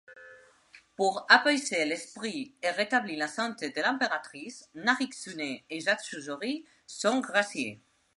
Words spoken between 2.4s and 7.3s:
et rétablir la santé de l'impératrice, Naritsune et Yasuyori sont